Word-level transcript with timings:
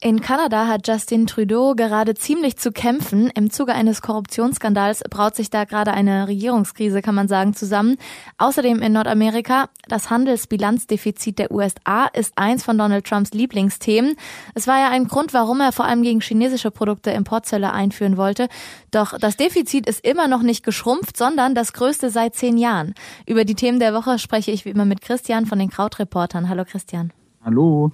In 0.00 0.20
Kanada 0.20 0.68
hat 0.68 0.86
Justin 0.86 1.26
Trudeau 1.26 1.74
gerade 1.74 2.14
ziemlich 2.14 2.56
zu 2.56 2.70
kämpfen. 2.70 3.30
Im 3.34 3.50
Zuge 3.50 3.74
eines 3.74 4.00
Korruptionsskandals 4.00 5.02
braut 5.10 5.34
sich 5.34 5.50
da 5.50 5.64
gerade 5.64 5.92
eine 5.92 6.28
Regierungskrise, 6.28 7.02
kann 7.02 7.16
man 7.16 7.26
sagen, 7.26 7.52
zusammen. 7.52 7.96
Außerdem 8.36 8.80
in 8.80 8.92
Nordamerika, 8.92 9.70
das 9.88 10.08
Handelsbilanzdefizit 10.08 11.40
der 11.40 11.50
USA 11.50 12.06
ist 12.06 12.34
eins 12.36 12.62
von 12.62 12.78
Donald 12.78 13.06
Trumps 13.06 13.32
Lieblingsthemen. 13.32 14.14
Es 14.54 14.68
war 14.68 14.78
ja 14.78 14.88
ein 14.90 15.08
Grund, 15.08 15.34
warum 15.34 15.60
er 15.60 15.72
vor 15.72 15.86
allem 15.86 16.04
gegen 16.04 16.20
chinesische 16.20 16.70
Produkte 16.70 17.10
Importzölle 17.10 17.72
einführen 17.72 18.16
wollte. 18.16 18.46
Doch 18.92 19.18
das 19.18 19.36
Defizit 19.36 19.88
ist 19.88 20.06
immer 20.06 20.28
noch 20.28 20.42
nicht 20.42 20.64
geschrumpft, 20.64 21.16
sondern 21.16 21.56
das 21.56 21.72
größte 21.72 22.10
seit 22.10 22.36
zehn 22.36 22.56
Jahren. 22.56 22.94
Über 23.26 23.44
die 23.44 23.56
Themen 23.56 23.80
der 23.80 23.94
Woche 23.94 24.20
spreche 24.20 24.52
ich 24.52 24.64
wie 24.64 24.70
immer 24.70 24.84
mit 24.84 25.00
Christian 25.00 25.46
von 25.46 25.58
den 25.58 25.70
Krautreportern. 25.70 26.48
Hallo 26.48 26.64
Christian. 26.64 27.12
Hallo. 27.48 27.90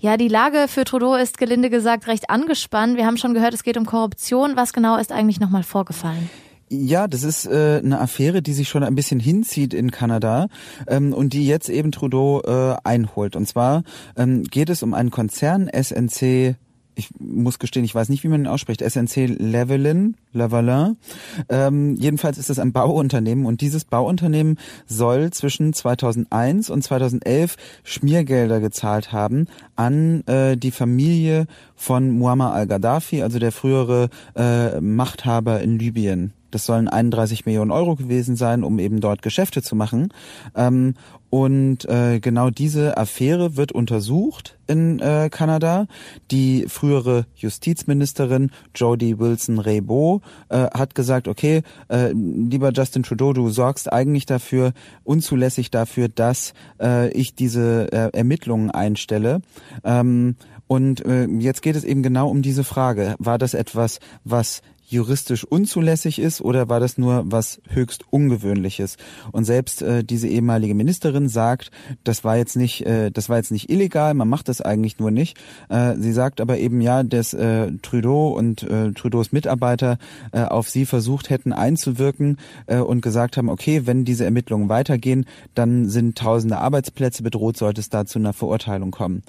Ja, 0.00 0.16
die 0.16 0.28
Lage 0.28 0.68
für 0.68 0.84
Trudeau 0.84 1.16
ist 1.16 1.36
gelinde 1.36 1.68
gesagt 1.68 2.06
recht 2.06 2.30
angespannt. 2.30 2.96
Wir 2.96 3.04
haben 3.04 3.18
schon 3.18 3.34
gehört, 3.34 3.52
es 3.52 3.62
geht 3.62 3.76
um 3.76 3.84
Korruption. 3.84 4.56
Was 4.56 4.72
genau 4.72 4.96
ist 4.96 5.12
eigentlich 5.12 5.38
nochmal 5.38 5.64
vorgefallen? 5.64 6.30
Ja, 6.70 7.06
das 7.06 7.22
ist 7.22 7.44
äh, 7.44 7.82
eine 7.84 8.00
Affäre, 8.00 8.40
die 8.40 8.54
sich 8.54 8.70
schon 8.70 8.82
ein 8.82 8.94
bisschen 8.94 9.20
hinzieht 9.20 9.74
in 9.74 9.90
Kanada 9.90 10.46
ähm, 10.86 11.12
und 11.12 11.34
die 11.34 11.46
jetzt 11.46 11.68
eben 11.68 11.92
Trudeau 11.92 12.40
äh, 12.40 12.76
einholt. 12.84 13.36
Und 13.36 13.46
zwar 13.46 13.82
ähm, 14.16 14.44
geht 14.44 14.70
es 14.70 14.82
um 14.82 14.94
einen 14.94 15.10
Konzern 15.10 15.68
SNC 15.68 16.56
ich 16.96 17.10
muss 17.18 17.58
gestehen, 17.58 17.84
ich 17.84 17.94
weiß 17.94 18.08
nicht, 18.08 18.24
wie 18.24 18.28
man 18.28 18.40
ihn 18.40 18.46
ausspricht, 18.46 18.80
SNC 18.80 19.26
Levelin, 19.38 20.16
Lavalin. 20.32 20.96
Ähm, 21.50 21.94
jedenfalls 21.96 22.38
ist 22.38 22.50
es 22.50 22.58
ein 22.58 22.72
Bauunternehmen 22.72 23.44
und 23.44 23.60
dieses 23.60 23.84
Bauunternehmen 23.84 24.58
soll 24.86 25.30
zwischen 25.30 25.74
2001 25.74 26.70
und 26.70 26.82
2011 26.82 27.56
Schmiergelder 27.84 28.60
gezahlt 28.60 29.12
haben 29.12 29.46
an 29.76 30.26
äh, 30.26 30.56
die 30.56 30.70
Familie 30.70 31.46
von 31.74 32.10
Muammar 32.10 32.54
al-Gaddafi, 32.54 33.22
also 33.22 33.38
der 33.38 33.52
frühere 33.52 34.08
äh, 34.34 34.80
Machthaber 34.80 35.60
in 35.60 35.78
Libyen. 35.78 36.32
Das 36.56 36.64
sollen 36.64 36.88
31 36.88 37.44
Millionen 37.44 37.70
Euro 37.70 37.96
gewesen 37.96 38.34
sein, 38.34 38.64
um 38.64 38.78
eben 38.78 39.00
dort 39.00 39.20
Geschäfte 39.20 39.60
zu 39.60 39.76
machen. 39.76 40.08
Ähm, 40.54 40.94
und 41.28 41.84
äh, 41.84 42.18
genau 42.18 42.48
diese 42.48 42.96
Affäre 42.96 43.58
wird 43.58 43.72
untersucht 43.72 44.56
in 44.66 44.98
äh, 45.00 45.28
Kanada. 45.30 45.86
Die 46.30 46.64
frühere 46.66 47.26
Justizministerin 47.34 48.52
Jodie 48.74 49.18
Wilson-Raybould 49.18 50.22
äh, 50.48 50.68
hat 50.72 50.94
gesagt, 50.94 51.28
okay, 51.28 51.60
äh, 51.88 52.12
lieber 52.14 52.72
Justin 52.72 53.02
Trudeau, 53.02 53.34
du 53.34 53.50
sorgst 53.50 53.92
eigentlich 53.92 54.24
dafür, 54.24 54.72
unzulässig 55.04 55.70
dafür, 55.70 56.08
dass 56.08 56.54
äh, 56.80 57.10
ich 57.10 57.34
diese 57.34 57.92
äh, 57.92 58.16
Ermittlungen 58.16 58.70
einstelle. 58.70 59.42
Ähm, 59.84 60.36
und 60.68 61.04
äh, 61.04 61.26
jetzt 61.26 61.60
geht 61.60 61.76
es 61.76 61.84
eben 61.84 62.02
genau 62.02 62.30
um 62.30 62.40
diese 62.40 62.64
Frage. 62.64 63.14
War 63.18 63.36
das 63.36 63.52
etwas, 63.52 64.00
was 64.24 64.62
juristisch 64.88 65.44
unzulässig 65.44 66.18
ist 66.18 66.40
oder 66.40 66.68
war 66.68 66.80
das 66.80 66.98
nur 66.98 67.24
was 67.26 67.60
höchst 67.68 68.04
ungewöhnliches? 68.10 68.96
Und 69.32 69.44
selbst 69.44 69.82
äh, 69.82 70.04
diese 70.04 70.28
ehemalige 70.28 70.74
Ministerin 70.74 71.28
sagt, 71.28 71.70
das 72.04 72.24
war 72.24 72.36
jetzt 72.36 72.56
nicht, 72.56 72.86
äh, 72.86 73.10
das 73.10 73.28
war 73.28 73.36
jetzt 73.36 73.50
nicht 73.50 73.70
illegal, 73.70 74.14
man 74.14 74.28
macht 74.28 74.48
das 74.48 74.60
eigentlich 74.60 74.98
nur 74.98 75.10
nicht. 75.10 75.38
Äh, 75.68 75.96
sie 75.96 76.12
sagt 76.12 76.40
aber 76.40 76.58
eben 76.58 76.80
ja, 76.80 77.02
dass 77.02 77.34
äh, 77.34 77.72
Trudeau 77.82 78.28
und 78.28 78.62
äh, 78.62 78.92
Trudeaus 78.92 79.32
Mitarbeiter 79.32 79.98
äh, 80.32 80.42
auf 80.42 80.70
sie 80.70 80.86
versucht 80.86 81.30
hätten 81.30 81.52
einzuwirken 81.52 82.38
äh, 82.66 82.78
und 82.78 83.00
gesagt 83.00 83.36
haben, 83.36 83.48
okay, 83.48 83.86
wenn 83.86 84.04
diese 84.04 84.24
Ermittlungen 84.24 84.68
weitergehen, 84.68 85.26
dann 85.54 85.88
sind 85.88 86.16
tausende 86.16 86.58
Arbeitsplätze 86.58 87.22
bedroht, 87.22 87.56
sollte 87.56 87.80
es 87.80 87.90
da 87.90 88.06
zu 88.06 88.18
einer 88.18 88.32
Verurteilung 88.32 88.90
kommen. 88.90 89.22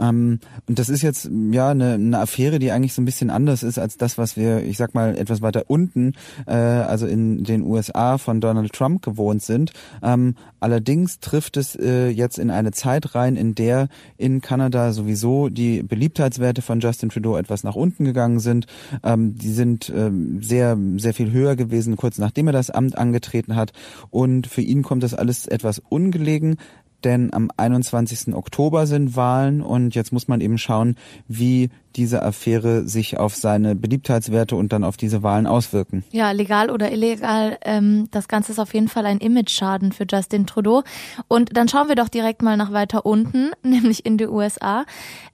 Ähm, 0.00 0.40
und 0.66 0.78
das 0.78 0.88
ist 0.88 1.02
jetzt 1.02 1.30
ja 1.50 1.70
eine, 1.70 1.94
eine 1.94 2.18
Affäre, 2.18 2.58
die 2.58 2.72
eigentlich 2.72 2.94
so 2.94 3.02
ein 3.02 3.04
bisschen 3.04 3.30
anders 3.30 3.62
ist 3.62 3.78
als 3.78 3.96
das, 3.96 4.18
was 4.18 4.36
wir, 4.36 4.62
ich 4.64 4.76
sag 4.76 4.94
mal, 4.94 5.16
etwas 5.16 5.42
weiter 5.42 5.64
unten, 5.68 6.14
äh, 6.46 6.54
also 6.54 7.06
in 7.06 7.44
den 7.44 7.62
USA 7.62 8.18
von 8.18 8.40
Donald 8.40 8.72
Trump 8.72 9.02
gewohnt 9.02 9.42
sind. 9.42 9.72
Ähm, 10.02 10.34
allerdings 10.58 11.20
trifft 11.20 11.56
es 11.56 11.76
äh, 11.76 12.08
jetzt 12.08 12.38
in 12.38 12.50
eine 12.50 12.72
Zeit 12.72 13.14
rein, 13.14 13.36
in 13.36 13.54
der 13.54 13.88
in 14.16 14.40
Kanada 14.40 14.92
sowieso 14.92 15.48
die 15.48 15.82
Beliebtheitswerte 15.82 16.62
von 16.62 16.80
Justin 16.80 17.10
Trudeau 17.10 17.36
etwas 17.36 17.64
nach 17.64 17.76
unten 17.76 18.04
gegangen 18.04 18.40
sind. 18.40 18.66
Ähm, 19.02 19.36
die 19.36 19.52
sind 19.52 19.92
ähm, 19.94 20.42
sehr, 20.42 20.78
sehr 20.96 21.14
viel 21.14 21.32
höher 21.32 21.56
gewesen, 21.56 21.96
kurz 21.96 22.18
nachdem 22.18 22.46
er 22.46 22.52
das 22.52 22.70
Amt 22.70 22.96
angetreten 22.96 23.56
hat. 23.56 23.72
Und 24.10 24.46
für 24.46 24.62
ihn 24.62 24.82
kommt 24.82 25.02
das 25.02 25.14
alles 25.14 25.46
etwas 25.46 25.78
ungelegen 25.78 26.56
denn 27.04 27.32
am 27.32 27.50
21. 27.56 28.34
Oktober 28.34 28.86
sind 28.86 29.16
Wahlen 29.16 29.62
und 29.62 29.94
jetzt 29.94 30.12
muss 30.12 30.28
man 30.28 30.40
eben 30.40 30.58
schauen, 30.58 30.96
wie 31.28 31.70
diese 31.96 32.22
Affäre 32.22 32.86
sich 32.86 33.18
auf 33.18 33.34
seine 33.34 33.74
Beliebtheitswerte 33.74 34.54
und 34.56 34.72
dann 34.72 34.84
auf 34.84 34.96
diese 34.96 35.22
Wahlen 35.22 35.46
auswirken. 35.46 36.04
Ja, 36.12 36.30
legal 36.30 36.70
oder 36.70 36.92
illegal, 36.92 37.58
ähm, 37.62 38.08
das 38.10 38.28
Ganze 38.28 38.52
ist 38.52 38.58
auf 38.58 38.74
jeden 38.74 38.88
Fall 38.88 39.06
ein 39.06 39.18
Image-Schaden 39.18 39.92
für 39.92 40.04
Justin 40.08 40.46
Trudeau. 40.46 40.82
Und 41.26 41.56
dann 41.56 41.68
schauen 41.68 41.88
wir 41.88 41.96
doch 41.96 42.08
direkt 42.08 42.42
mal 42.42 42.56
nach 42.56 42.72
weiter 42.72 43.04
unten, 43.06 43.50
nämlich 43.62 44.06
in 44.06 44.18
die 44.18 44.28
USA. 44.28 44.84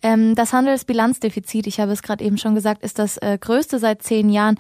Ähm, 0.03 0.35
das 0.35 0.53
Handelsbilanzdefizit, 0.53 1.67
ich 1.67 1.81
habe 1.81 1.93
es 1.93 2.03
gerade 2.03 2.25
eben 2.25 2.39
schon 2.39 2.55
gesagt, 2.55 2.83
ist 2.83 2.99
das 2.99 3.19
äh, 3.19 3.37
größte 3.39 3.79
seit 3.79 4.03
zehn 4.03 4.31
Jahren. 4.31 4.59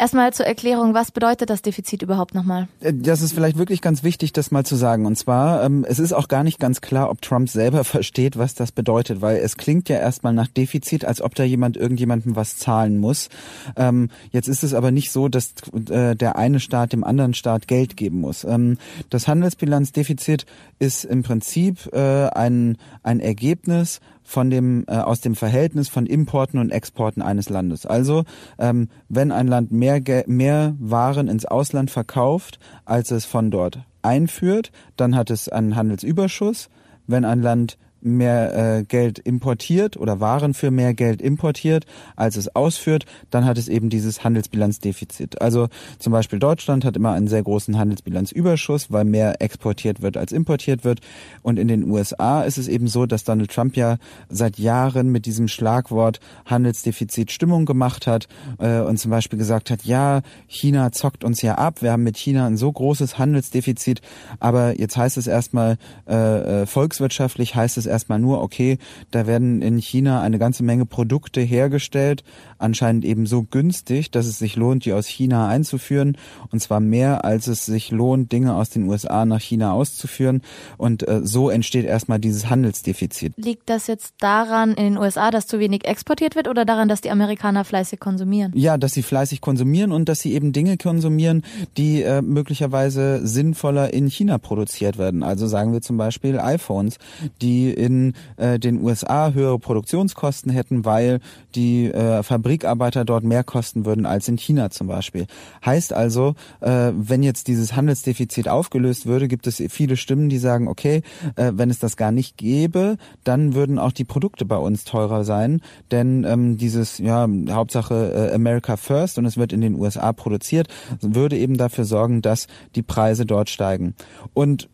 Erstmal 0.00 0.32
zur 0.32 0.46
Erklärung, 0.46 0.94
was 0.94 1.10
bedeutet 1.10 1.50
das 1.50 1.60
Defizit 1.60 2.02
überhaupt 2.02 2.32
nochmal? 2.32 2.68
Äh, 2.80 2.94
das 2.94 3.20
ist 3.20 3.32
vielleicht 3.32 3.58
wirklich 3.58 3.82
ganz 3.82 4.04
wichtig, 4.04 4.32
das 4.32 4.52
mal 4.52 4.64
zu 4.64 4.76
sagen. 4.76 5.06
Und 5.06 5.18
zwar, 5.18 5.64
ähm, 5.64 5.84
es 5.88 5.98
ist 5.98 6.12
auch 6.12 6.28
gar 6.28 6.44
nicht 6.44 6.60
ganz 6.60 6.80
klar, 6.80 7.10
ob 7.10 7.20
Trump 7.20 7.48
selber 7.48 7.82
versteht, 7.84 8.38
was 8.38 8.54
das 8.54 8.70
bedeutet, 8.70 9.20
weil 9.22 9.38
es 9.38 9.56
klingt 9.56 9.88
ja 9.88 9.96
erstmal 9.98 10.32
nach 10.32 10.46
Defizit, 10.46 11.04
als 11.04 11.20
ob 11.20 11.34
da 11.34 11.42
jemand 11.42 11.76
irgendjemandem 11.76 12.36
was 12.36 12.58
zahlen 12.58 12.98
muss. 12.98 13.28
Ähm, 13.74 14.10
jetzt 14.30 14.46
ist 14.46 14.62
es 14.62 14.72
aber 14.72 14.92
nicht 14.92 15.10
so, 15.10 15.26
dass 15.26 15.54
äh, 15.90 16.14
der 16.14 16.36
eine 16.36 16.60
Staat 16.60 16.92
dem 16.92 17.02
anderen 17.02 17.34
Staat 17.34 17.66
Geld 17.66 17.96
geben 17.96 18.20
muss. 18.20 18.44
Ähm, 18.44 18.78
das 19.10 19.26
Handelsbilanzdefizit 19.26 20.46
ist 20.78 21.06
im 21.06 21.24
Prinzip 21.24 21.92
äh, 21.92 22.28
ein, 22.28 22.78
ein 23.02 23.18
Ergebnis 23.18 23.98
von 24.28 24.50
dem 24.50 24.84
äh, 24.88 24.96
aus 24.98 25.22
dem 25.22 25.34
Verhältnis 25.34 25.88
von 25.88 26.04
Importen 26.04 26.58
und 26.58 26.70
Exporten 26.70 27.22
eines 27.22 27.48
Landes. 27.48 27.86
Also 27.86 28.24
ähm, 28.58 28.90
wenn 29.08 29.32
ein 29.32 29.48
Land 29.48 29.72
mehr 29.72 30.02
mehr 30.26 30.76
Waren 30.78 31.28
ins 31.28 31.46
Ausland 31.46 31.90
verkauft, 31.90 32.58
als 32.84 33.10
es 33.10 33.24
von 33.24 33.50
dort 33.50 33.80
einführt, 34.02 34.70
dann 34.96 35.16
hat 35.16 35.30
es 35.30 35.48
einen 35.48 35.76
Handelsüberschuss. 35.76 36.68
Wenn 37.06 37.24
ein 37.24 37.40
Land 37.40 37.78
mehr 38.00 38.78
äh, 38.78 38.84
Geld 38.84 39.18
importiert 39.18 39.96
oder 39.96 40.20
Waren 40.20 40.54
für 40.54 40.70
mehr 40.70 40.94
Geld 40.94 41.20
importiert, 41.20 41.86
als 42.16 42.36
es 42.36 42.54
ausführt, 42.54 43.06
dann 43.30 43.44
hat 43.44 43.58
es 43.58 43.68
eben 43.68 43.90
dieses 43.90 44.24
Handelsbilanzdefizit. 44.24 45.40
Also 45.40 45.68
zum 45.98 46.12
Beispiel 46.12 46.38
Deutschland 46.38 46.84
hat 46.84 46.96
immer 46.96 47.12
einen 47.12 47.28
sehr 47.28 47.42
großen 47.42 47.78
Handelsbilanzüberschuss, 47.78 48.90
weil 48.92 49.04
mehr 49.04 49.40
exportiert 49.42 50.02
wird 50.02 50.16
als 50.16 50.32
importiert 50.32 50.84
wird. 50.84 51.00
Und 51.42 51.58
in 51.58 51.68
den 51.68 51.90
USA 51.90 52.42
ist 52.42 52.58
es 52.58 52.68
eben 52.68 52.88
so, 52.88 53.06
dass 53.06 53.24
Donald 53.24 53.50
Trump 53.50 53.76
ja 53.76 53.98
seit 54.28 54.58
Jahren 54.58 55.10
mit 55.10 55.26
diesem 55.26 55.48
Schlagwort 55.48 56.20
Handelsdefizit 56.46 57.32
Stimmung 57.32 57.66
gemacht 57.66 58.06
hat 58.06 58.28
äh, 58.58 58.80
und 58.80 58.98
zum 58.98 59.10
Beispiel 59.10 59.38
gesagt 59.38 59.70
hat, 59.70 59.84
ja, 59.84 60.22
China 60.46 60.92
zockt 60.92 61.24
uns 61.24 61.42
ja 61.42 61.56
ab, 61.56 61.82
wir 61.82 61.92
haben 61.92 62.04
mit 62.04 62.16
China 62.16 62.46
ein 62.46 62.56
so 62.56 62.70
großes 62.70 63.18
Handelsdefizit, 63.18 64.00
aber 64.38 64.78
jetzt 64.78 64.96
heißt 64.96 65.16
es 65.16 65.26
erstmal 65.26 65.78
äh, 66.08 66.62
äh 66.62 66.66
volkswirtschaftlich 66.66 67.54
heißt 67.54 67.78
es 67.78 67.87
erstmal 67.88 68.18
nur, 68.18 68.42
okay, 68.42 68.78
da 69.10 69.26
werden 69.26 69.62
in 69.62 69.78
China 69.78 70.20
eine 70.20 70.38
ganze 70.38 70.62
Menge 70.62 70.86
Produkte 70.86 71.40
hergestellt, 71.40 72.24
anscheinend 72.58 73.04
eben 73.04 73.26
so 73.26 73.42
günstig, 73.42 74.10
dass 74.10 74.26
es 74.26 74.38
sich 74.38 74.56
lohnt, 74.56 74.84
die 74.84 74.92
aus 74.92 75.06
China 75.06 75.48
einzuführen. 75.48 76.16
Und 76.50 76.60
zwar 76.60 76.80
mehr, 76.80 77.24
als 77.24 77.46
es 77.46 77.66
sich 77.66 77.90
lohnt, 77.90 78.32
Dinge 78.32 78.54
aus 78.54 78.70
den 78.70 78.88
USA 78.88 79.24
nach 79.24 79.40
China 79.40 79.72
auszuführen. 79.72 80.42
Und 80.76 81.06
äh, 81.06 81.20
so 81.24 81.50
entsteht 81.50 81.84
erstmal 81.84 82.18
dieses 82.18 82.50
Handelsdefizit. 82.50 83.34
Liegt 83.36 83.68
das 83.68 83.86
jetzt 83.86 84.14
daran 84.20 84.70
in 84.70 84.84
den 84.84 84.98
USA, 84.98 85.30
dass 85.30 85.46
zu 85.46 85.58
wenig 85.58 85.86
exportiert 85.86 86.36
wird 86.36 86.48
oder 86.48 86.64
daran, 86.64 86.88
dass 86.88 87.00
die 87.00 87.10
Amerikaner 87.10 87.64
fleißig 87.64 88.00
konsumieren? 88.00 88.52
Ja, 88.54 88.76
dass 88.76 88.92
sie 88.94 89.02
fleißig 89.02 89.40
konsumieren 89.40 89.92
und 89.92 90.08
dass 90.08 90.20
sie 90.20 90.32
eben 90.34 90.52
Dinge 90.52 90.76
konsumieren, 90.76 91.42
die 91.76 92.02
äh, 92.02 92.22
möglicherweise 92.22 93.26
sinnvoller 93.26 93.92
in 93.92 94.08
China 94.08 94.38
produziert 94.38 94.98
werden. 94.98 95.22
Also 95.22 95.46
sagen 95.46 95.72
wir 95.72 95.80
zum 95.80 95.96
Beispiel 95.96 96.38
iPhones, 96.38 96.98
die 97.40 97.70
in 97.78 98.14
äh, 98.36 98.58
den 98.58 98.82
USA 98.82 99.32
höhere 99.32 99.58
Produktionskosten 99.58 100.50
hätten, 100.50 100.84
weil 100.84 101.20
die 101.54 101.86
äh, 101.86 102.22
Fabrikarbeiter 102.22 103.04
dort 103.04 103.24
mehr 103.24 103.44
kosten 103.44 103.86
würden 103.86 104.06
als 104.06 104.28
in 104.28 104.36
China 104.36 104.70
zum 104.70 104.88
Beispiel. 104.88 105.26
Heißt 105.64 105.92
also, 105.92 106.34
äh, 106.60 106.92
wenn 106.94 107.22
jetzt 107.22 107.48
dieses 107.48 107.76
Handelsdefizit 107.76 108.48
aufgelöst 108.48 109.06
würde, 109.06 109.28
gibt 109.28 109.46
es 109.46 109.62
viele 109.68 109.96
Stimmen, 109.96 110.28
die 110.28 110.38
sagen, 110.38 110.68
okay, 110.68 111.02
äh, 111.36 111.52
wenn 111.54 111.70
es 111.70 111.78
das 111.78 111.96
gar 111.96 112.12
nicht 112.12 112.36
gäbe, 112.36 112.96
dann 113.24 113.54
würden 113.54 113.78
auch 113.78 113.92
die 113.92 114.04
Produkte 114.04 114.44
bei 114.44 114.56
uns 114.56 114.84
teurer 114.84 115.24
sein, 115.24 115.60
denn 115.90 116.24
ähm, 116.24 116.56
dieses, 116.56 116.98
ja, 116.98 117.28
Hauptsache 117.50 118.30
äh, 118.30 118.34
America 118.34 118.76
First 118.76 119.18
und 119.18 119.26
es 119.26 119.36
wird 119.36 119.52
in 119.52 119.60
den 119.60 119.74
USA 119.74 120.12
produziert, 120.12 120.68
würde 121.00 121.36
eben 121.36 121.56
dafür 121.56 121.84
sorgen, 121.84 122.22
dass 122.22 122.46
die 122.74 122.82
Preise 122.82 123.26
dort 123.26 123.50
steigen. 123.50 123.94
Und 124.34 124.68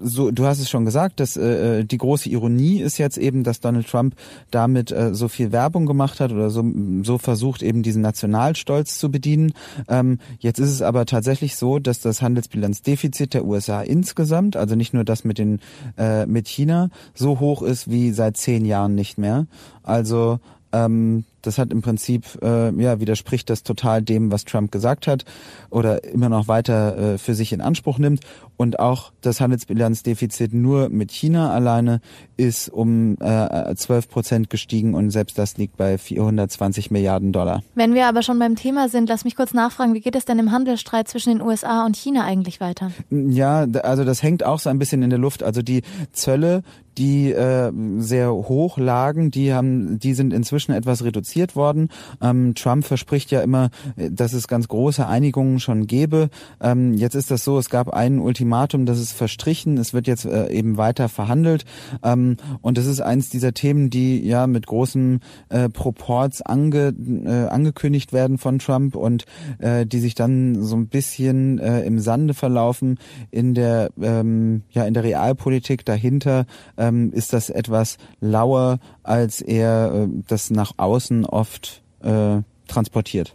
so, 0.00 0.30
du 0.30 0.46
hast 0.46 0.60
es 0.60 0.70
schon 0.70 0.84
gesagt, 0.84 1.20
dass 1.20 1.36
äh, 1.36 1.84
die 1.84 1.98
große 1.98 2.28
Ironie 2.28 2.80
ist 2.80 2.98
jetzt 2.98 3.18
eben, 3.18 3.44
dass 3.44 3.60
Donald 3.60 3.88
Trump 3.88 4.14
damit 4.50 4.90
äh, 4.90 5.14
so 5.14 5.28
viel 5.28 5.52
Werbung 5.52 5.86
gemacht 5.86 6.20
hat 6.20 6.32
oder 6.32 6.50
so, 6.50 6.64
so 7.02 7.18
versucht 7.18 7.62
eben 7.62 7.82
diesen 7.82 8.02
Nationalstolz 8.02 8.98
zu 8.98 9.10
bedienen. 9.10 9.52
Ähm, 9.88 10.18
jetzt 10.38 10.58
ist 10.58 10.70
es 10.70 10.82
aber 10.82 11.06
tatsächlich 11.06 11.56
so, 11.56 11.78
dass 11.78 12.00
das 12.00 12.22
Handelsbilanzdefizit 12.22 13.34
der 13.34 13.44
USA 13.44 13.82
insgesamt, 13.82 14.56
also 14.56 14.74
nicht 14.74 14.94
nur 14.94 15.04
das 15.04 15.24
mit 15.24 15.38
den 15.38 15.60
äh, 15.98 16.26
mit 16.26 16.48
China, 16.48 16.90
so 17.14 17.40
hoch 17.40 17.62
ist 17.62 17.90
wie 17.90 18.12
seit 18.12 18.36
zehn 18.36 18.64
Jahren 18.64 18.94
nicht 18.94 19.18
mehr. 19.18 19.46
Also 19.82 20.40
ähm, 20.72 21.24
das 21.46 21.58
hat 21.58 21.72
im 21.72 21.82
Prinzip, 21.82 22.24
äh, 22.42 22.70
ja, 22.80 23.00
widerspricht 23.00 23.48
das 23.50 23.62
total 23.62 24.02
dem, 24.02 24.30
was 24.30 24.44
Trump 24.44 24.72
gesagt 24.72 25.06
hat 25.06 25.24
oder 25.70 26.04
immer 26.04 26.28
noch 26.28 26.48
weiter 26.48 27.14
äh, 27.14 27.18
für 27.18 27.34
sich 27.34 27.52
in 27.52 27.60
Anspruch 27.60 27.98
nimmt. 27.98 28.20
Und 28.56 28.78
auch 28.78 29.12
das 29.20 29.40
Handelsbilanzdefizit 29.40 30.54
nur 30.54 30.88
mit 30.88 31.12
China 31.12 31.52
alleine 31.52 32.00
ist 32.36 32.68
um 32.68 33.16
äh, 33.20 33.74
12 33.74 34.08
Prozent 34.08 34.50
gestiegen 34.50 34.94
und 34.94 35.10
selbst 35.10 35.38
das 35.38 35.56
liegt 35.58 35.76
bei 35.76 35.98
420 35.98 36.90
Milliarden 36.90 37.32
Dollar. 37.32 37.62
Wenn 37.74 37.94
wir 37.94 38.06
aber 38.06 38.22
schon 38.22 38.38
beim 38.38 38.56
Thema 38.56 38.88
sind, 38.88 39.08
lass 39.08 39.24
mich 39.24 39.36
kurz 39.36 39.52
nachfragen, 39.52 39.94
wie 39.94 40.00
geht 40.00 40.16
es 40.16 40.24
denn 40.24 40.38
im 40.38 40.52
Handelsstreit 40.52 41.08
zwischen 41.08 41.30
den 41.30 41.42
USA 41.42 41.84
und 41.84 41.96
China 41.96 42.24
eigentlich 42.24 42.60
weiter? 42.60 42.90
Ja, 43.10 43.66
also 43.82 44.04
das 44.04 44.22
hängt 44.22 44.44
auch 44.44 44.58
so 44.58 44.70
ein 44.70 44.78
bisschen 44.78 45.02
in 45.02 45.10
der 45.10 45.18
Luft. 45.18 45.42
Also 45.42 45.62
die 45.62 45.82
Zölle, 46.12 46.62
die 46.98 47.30
äh, 47.32 47.72
sehr 47.98 48.32
hoch 48.32 48.78
lagen, 48.78 49.30
die 49.30 49.52
haben, 49.52 49.98
die 49.98 50.14
sind 50.14 50.32
inzwischen 50.32 50.72
etwas 50.72 51.04
reduziert 51.04 51.35
worden. 51.56 51.88
Ähm, 52.22 52.54
Trump 52.54 52.84
verspricht 52.84 53.30
ja 53.30 53.42
immer, 53.42 53.68
dass 53.96 54.32
es 54.32 54.48
ganz 54.48 54.68
große 54.68 55.06
Einigungen 55.06 55.60
schon 55.60 55.86
gäbe. 55.86 56.30
Ähm, 56.60 56.94
jetzt 56.94 57.14
ist 57.14 57.30
das 57.30 57.44
so, 57.44 57.58
es 57.58 57.68
gab 57.68 57.90
ein 57.90 58.18
Ultimatum, 58.18 58.86
das 58.86 58.98
ist 58.98 59.12
verstrichen. 59.12 59.76
Es 59.76 59.92
wird 59.92 60.06
jetzt 60.06 60.24
äh, 60.24 60.48
eben 60.50 60.78
weiter 60.78 61.08
verhandelt. 61.08 61.64
Ähm, 62.02 62.36
und 62.62 62.78
das 62.78 62.86
ist 62.86 63.00
eins 63.00 63.28
dieser 63.28 63.52
Themen, 63.52 63.90
die 63.90 64.26
ja 64.26 64.46
mit 64.46 64.66
großem 64.66 65.20
äh, 65.50 65.68
Proports 65.68 66.40
ange, 66.40 66.94
äh, 67.24 67.48
angekündigt 67.48 68.14
werden 68.14 68.38
von 68.38 68.58
Trump 68.58 68.96
und 68.96 69.26
äh, 69.58 69.84
die 69.84 70.00
sich 70.00 70.14
dann 70.14 70.62
so 70.62 70.76
ein 70.76 70.88
bisschen 70.88 71.58
äh, 71.58 71.82
im 71.82 71.98
Sande 71.98 72.32
verlaufen 72.32 72.98
in 73.30 73.52
der 73.52 73.90
ähm, 74.00 74.62
ja 74.70 74.86
in 74.86 74.94
der 74.94 75.04
Realpolitik 75.04 75.84
dahinter. 75.84 76.46
Äh, 76.76 76.86
ähm, 76.86 77.12
ist 77.12 77.32
das 77.32 77.50
etwas 77.50 77.98
lauer, 78.20 78.78
als 79.06 79.40
er 79.40 79.92
äh, 79.92 80.08
das 80.26 80.50
nach 80.50 80.72
außen 80.76 81.24
oft 81.24 81.82
äh, 82.02 82.38
transportiert. 82.68 83.34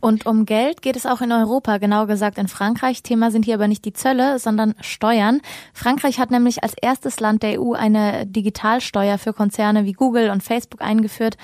Und 0.00 0.26
um 0.26 0.44
Geld 0.44 0.82
geht 0.82 0.94
es 0.94 1.06
auch 1.06 1.20
in 1.20 1.32
Europa, 1.32 1.78
genauer 1.78 2.06
gesagt 2.06 2.38
in 2.38 2.48
Frankreich. 2.48 3.02
Thema 3.02 3.30
sind 3.30 3.44
hier 3.44 3.54
aber 3.54 3.66
nicht 3.66 3.84
die 3.84 3.92
Zölle, 3.92 4.38
sondern 4.38 4.74
Steuern. 4.80 5.40
Frankreich 5.72 6.20
hat 6.20 6.30
nämlich 6.30 6.62
als 6.62 6.74
erstes 6.80 7.18
Land 7.18 7.42
der 7.42 7.60
EU 7.60 7.72
eine 7.72 8.26
Digitalsteuer 8.26 9.18
für 9.18 9.32
Konzerne 9.32 9.84
wie 9.84 9.94
Google 9.94 10.30
und 10.30 10.42
Facebook 10.42 10.82
eingeführt. 10.82 11.36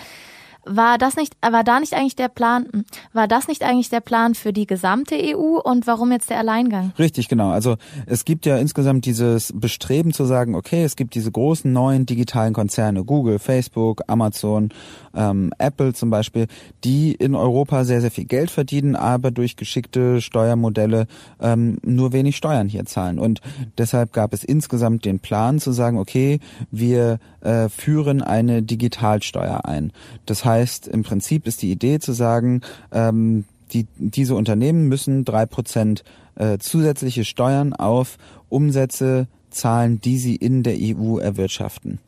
War 0.64 0.96
das 0.96 1.16
nicht, 1.16 1.36
war 1.40 1.64
da 1.64 1.80
nicht 1.80 1.92
eigentlich 1.92 2.14
der 2.14 2.28
Plan, 2.28 2.66
hm, 2.72 2.84
war 3.12 3.26
das 3.26 3.48
nicht 3.48 3.64
eigentlich 3.64 3.88
der 3.88 4.00
Plan 4.00 4.34
für 4.34 4.52
die 4.52 4.66
gesamte 4.66 5.16
EU 5.16 5.58
und 5.58 5.88
warum 5.88 6.12
jetzt 6.12 6.30
der 6.30 6.38
Alleingang? 6.38 6.92
Richtig, 6.98 7.28
genau. 7.28 7.50
Also 7.50 7.76
es 8.06 8.24
gibt 8.24 8.46
ja 8.46 8.56
insgesamt 8.58 9.04
dieses 9.04 9.52
Bestreben 9.54 10.12
zu 10.12 10.24
sagen, 10.24 10.54
okay, 10.54 10.84
es 10.84 10.94
gibt 10.94 11.16
diese 11.16 11.32
großen 11.32 11.72
neuen 11.72 12.06
digitalen 12.06 12.54
Konzerne, 12.54 13.04
Google, 13.04 13.40
Facebook, 13.40 14.02
Amazon, 14.06 14.68
ähm, 15.14 15.52
Apple 15.58 15.94
zum 15.94 16.10
Beispiel, 16.10 16.46
die 16.84 17.12
in 17.12 17.34
Europa 17.34 17.84
sehr, 17.84 18.00
sehr 18.00 18.12
viel 18.12 18.26
Geld 18.26 18.50
verdienen, 18.50 18.94
aber 18.94 19.32
durch 19.32 19.56
geschickte 19.56 20.20
Steuermodelle 20.20 21.06
ähm, 21.40 21.78
nur 21.82 22.12
wenig 22.12 22.36
Steuern 22.36 22.68
hier 22.68 22.84
zahlen. 22.84 23.18
Und 23.18 23.40
deshalb 23.78 24.12
gab 24.12 24.32
es 24.32 24.44
insgesamt 24.44 25.04
den 25.04 25.18
Plan 25.18 25.58
zu 25.58 25.72
sagen, 25.72 25.98
okay, 25.98 26.38
wir 26.70 27.18
äh, 27.40 27.68
führen 27.68 28.22
eine 28.22 28.62
Digitalsteuer 28.62 29.64
ein. 29.64 29.92
Das 30.26 30.44
heißt, 30.44 30.51
heißt, 30.52 30.88
im 30.88 31.02
Prinzip 31.02 31.46
ist 31.46 31.62
die 31.62 31.72
Idee 31.72 31.98
zu 31.98 32.12
sagen, 32.12 32.60
ähm, 32.92 33.44
die, 33.72 33.86
diese 33.96 34.34
Unternehmen 34.34 34.88
müssen 34.88 35.24
drei 35.24 35.46
Prozent 35.46 36.04
äh, 36.36 36.58
zusätzliche 36.58 37.24
Steuern 37.24 37.72
auf 37.72 38.18
Umsätze 38.48 39.28
zahlen, 39.50 40.00
die 40.00 40.18
sie 40.18 40.36
in 40.36 40.62
der 40.62 40.76
EU 40.78 41.18
erwirtschaften. 41.18 41.98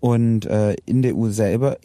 Und 0.00 0.46
äh, 0.46 0.76
in 0.84 1.02
der 1.02 1.16
EU 1.16 1.28
selber 1.28 1.78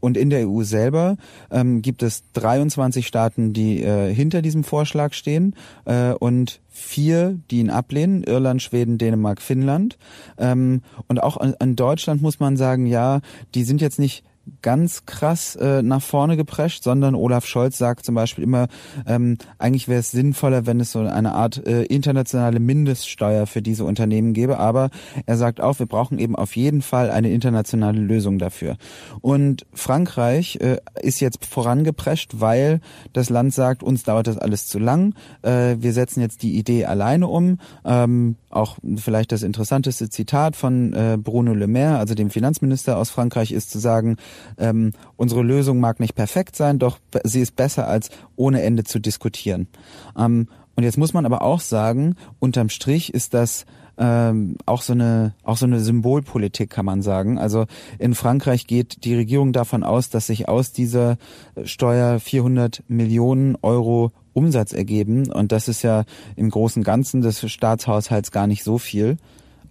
und 0.00 0.16
in 0.16 0.30
der 0.30 0.48
EU 0.48 0.64
selber 0.64 1.16
ähm, 1.52 1.80
gibt 1.80 2.02
es 2.02 2.24
23 2.32 3.06
Staaten, 3.06 3.52
die 3.52 3.82
äh, 3.84 4.12
hinter 4.12 4.42
diesem 4.42 4.64
Vorschlag 4.64 5.12
stehen 5.12 5.54
äh, 5.84 6.12
und 6.12 6.60
vier, 6.68 7.38
die 7.52 7.60
ihn 7.60 7.70
ablehnen, 7.70 8.24
Irland, 8.24 8.60
Schweden, 8.62 8.98
Dänemark, 8.98 9.40
Finnland. 9.40 9.98
Ähm, 10.38 10.82
und 11.06 11.22
auch 11.22 11.36
an, 11.36 11.54
an 11.60 11.76
Deutschland 11.76 12.20
muss 12.20 12.40
man 12.40 12.56
sagen, 12.56 12.86
ja, 12.86 13.20
die 13.54 13.62
sind 13.62 13.80
jetzt 13.80 14.00
nicht 14.00 14.24
ganz 14.60 15.06
krass 15.06 15.56
äh, 15.56 15.82
nach 15.82 16.02
vorne 16.02 16.36
geprescht, 16.36 16.82
sondern 16.82 17.14
Olaf 17.14 17.46
Scholz 17.46 17.78
sagt 17.78 18.04
zum 18.04 18.14
Beispiel 18.14 18.44
immer, 18.44 18.68
ähm, 19.06 19.38
eigentlich 19.58 19.88
wäre 19.88 20.00
es 20.00 20.10
sinnvoller, 20.10 20.66
wenn 20.66 20.80
es 20.80 20.92
so 20.92 21.00
eine 21.00 21.32
Art 21.32 21.66
äh, 21.66 21.84
internationale 21.84 22.60
Mindeststeuer 22.60 23.46
für 23.46 23.62
diese 23.62 23.84
Unternehmen 23.84 24.32
gäbe. 24.32 24.58
Aber 24.58 24.90
er 25.26 25.36
sagt 25.36 25.60
auch, 25.60 25.78
wir 25.78 25.86
brauchen 25.86 26.18
eben 26.18 26.36
auf 26.36 26.56
jeden 26.56 26.82
Fall 26.82 27.10
eine 27.10 27.30
internationale 27.30 28.00
Lösung 28.00 28.38
dafür. 28.38 28.76
Und 29.20 29.66
Frankreich 29.72 30.56
äh, 30.60 30.78
ist 31.00 31.20
jetzt 31.20 31.44
vorangeprescht, 31.46 32.40
weil 32.40 32.80
das 33.12 33.30
Land 33.30 33.54
sagt, 33.54 33.82
uns 33.82 34.02
dauert 34.02 34.26
das 34.26 34.38
alles 34.38 34.66
zu 34.66 34.78
lang. 34.78 35.14
Äh, 35.42 35.76
wir 35.78 35.92
setzen 35.92 36.20
jetzt 36.20 36.42
die 36.42 36.58
Idee 36.58 36.84
alleine 36.84 37.28
um. 37.28 37.58
Ähm, 37.84 38.36
auch 38.50 38.76
vielleicht 38.96 39.32
das 39.32 39.42
interessanteste 39.42 40.10
Zitat 40.10 40.56
von 40.56 40.92
äh, 40.92 41.16
Bruno 41.18 41.54
Le 41.54 41.66
Maire, 41.66 41.98
also 41.98 42.14
dem 42.14 42.30
Finanzminister 42.30 42.98
aus 42.98 43.10
Frankreich, 43.10 43.52
ist 43.52 43.70
zu 43.70 43.78
sagen, 43.78 44.16
ähm, 44.58 44.92
unsere 45.16 45.42
Lösung 45.42 45.80
mag 45.80 46.00
nicht 46.00 46.14
perfekt 46.14 46.56
sein, 46.56 46.78
doch 46.78 46.98
sie 47.24 47.40
ist 47.40 47.56
besser 47.56 47.88
als 47.88 48.10
ohne 48.36 48.62
Ende 48.62 48.84
zu 48.84 48.98
diskutieren. 48.98 49.68
Ähm, 50.16 50.48
und 50.74 50.84
jetzt 50.84 50.98
muss 50.98 51.12
man 51.12 51.26
aber 51.26 51.42
auch 51.42 51.60
sagen, 51.60 52.16
unterm 52.38 52.68
Strich 52.68 53.12
ist 53.12 53.34
das 53.34 53.66
ähm, 53.98 54.56
auch 54.64 54.82
so 54.82 54.94
eine 54.94 55.34
auch 55.42 55.58
so 55.58 55.66
eine 55.66 55.80
Symbolpolitik 55.80 56.70
kann 56.70 56.86
man 56.86 57.02
sagen. 57.02 57.38
Also 57.38 57.66
in 57.98 58.14
Frankreich 58.14 58.66
geht 58.66 59.04
die 59.04 59.14
Regierung 59.14 59.52
davon 59.52 59.84
aus, 59.84 60.08
dass 60.08 60.26
sich 60.26 60.48
aus 60.48 60.72
dieser 60.72 61.18
Steuer 61.64 62.18
400 62.18 62.82
Millionen 62.88 63.56
Euro 63.60 64.12
Umsatz 64.32 64.72
ergeben 64.72 65.30
und 65.30 65.52
das 65.52 65.68
ist 65.68 65.82
ja 65.82 66.04
im 66.36 66.48
großen 66.48 66.82
Ganzen 66.82 67.20
des 67.20 67.50
Staatshaushalts 67.50 68.30
gar 68.30 68.46
nicht 68.46 68.64
so 68.64 68.78
viel. 68.78 69.18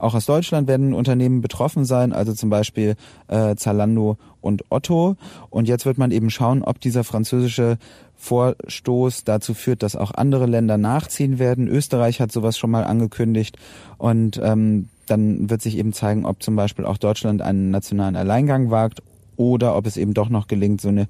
Auch 0.02 0.16
aus 0.16 0.26
Deutschland 0.26 0.68
werden 0.68 0.96
Unternehmen 0.96 1.42
betroffen 1.42 1.86
sein, 1.86 2.12
also 2.12 2.34
zum 2.34 2.50
Beispiel 2.50 2.96
äh, 3.28 3.56
Zalando 3.56 4.18
und 4.42 4.64
Otto. 4.70 5.16
Und 5.52 5.68
jetzt 5.68 5.86
wird 5.86 6.00
man 6.00 6.10
eben 6.10 6.32
schauen, 6.32 6.64
ob 6.64 6.82
dieser 6.82 7.04
französische 7.04 7.78
Vorstoß 8.16 9.26
dazu 9.26 9.54
führt, 9.54 9.84
dass 9.84 9.96
auch 9.96 10.12
andere 10.12 10.48
Länder 10.48 10.80
nachziehen 10.80 11.38
werden. 11.38 11.68
Österreich 11.68 12.20
hat 12.20 12.32
sowas 12.32 12.58
schon 12.58 12.72
mal 12.72 12.84
angekündigt 12.84 13.58
und 14.00 14.42
ähm, 14.44 14.90
dann 15.06 15.52
wird 15.52 15.62
sich 15.62 15.78
eben 15.78 15.94
zeigen, 15.94 16.26
ob 16.26 16.42
zum 16.42 16.56
Beispiel 16.56 16.86
auch 16.86 16.98
Deutschland 16.98 17.44
einen 17.44 17.70
nationalen 17.70 18.16
Alleingang 18.16 18.72
wagt 18.72 19.04
oder 19.42 19.76
ob 19.76 19.88
es 19.88 19.98
eben 19.98 20.14
doch 20.14 20.30
noch 20.30 20.48
gelingt, 20.48 20.82
so 20.82 20.90
eine 20.90 21.08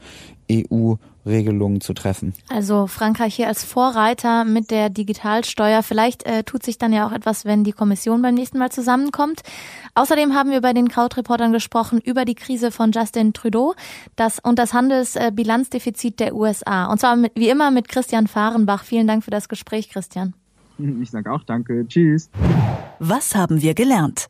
EU-Regelung 0.49 1.81
zu 1.81 1.93
treffen. 1.93 2.33
Also 2.47 2.87
Frankreich 2.87 3.35
hier 3.35 3.49
als 3.49 3.65
Vorreiter 3.65 4.45
mit 4.45 4.71
der 4.71 4.89
Digitalsteuer. 4.89 5.83
Vielleicht 5.83 6.25
äh, 6.25 6.43
tut 6.43 6.63
sich 6.63 6.77
dann 6.77 6.93
ja 6.93 7.05
auch 7.05 7.11
etwas, 7.11 7.43
wenn 7.43 7.65
die 7.65 7.73
Kommission 7.73 8.21
beim 8.21 8.35
nächsten 8.35 8.57
Mal 8.57 8.71
zusammenkommt. 8.71 9.41
Außerdem 9.95 10.33
haben 10.33 10.51
wir 10.51 10.61
bei 10.61 10.71
den 10.71 10.87
Krautreportern 10.87 11.51
gesprochen 11.51 11.99
über 11.99 12.23
die 12.23 12.35
Krise 12.35 12.71
von 12.71 12.93
Justin 12.93 13.33
Trudeau 13.33 13.75
das, 14.15 14.39
und 14.39 14.57
das 14.57 14.73
Handelsbilanzdefizit 14.73 16.21
der 16.21 16.33
USA. 16.33 16.85
Und 16.85 17.01
zwar 17.01 17.17
mit, 17.17 17.33
wie 17.35 17.49
immer 17.49 17.69
mit 17.69 17.89
Christian 17.89 18.27
Fahrenbach. 18.27 18.85
Vielen 18.85 19.07
Dank 19.07 19.25
für 19.25 19.31
das 19.31 19.49
Gespräch, 19.49 19.89
Christian. 19.89 20.33
Ich 21.01 21.11
sage 21.11 21.31
auch 21.31 21.43
danke. 21.43 21.85
Tschüss. 21.85 22.29
Was 22.99 23.35
haben 23.35 23.61
wir 23.61 23.73
gelernt? 23.73 24.29